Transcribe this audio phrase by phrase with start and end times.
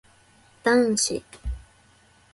[0.65, 1.21] 男子